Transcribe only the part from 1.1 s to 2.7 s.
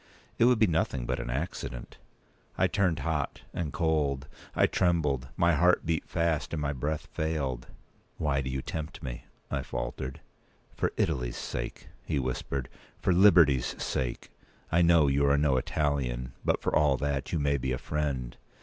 an accident." I